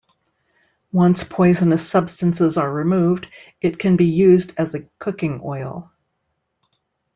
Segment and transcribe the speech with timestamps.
[0.91, 3.27] Once poisonous substances are removed,
[3.61, 5.91] it can be used as a cooking oil.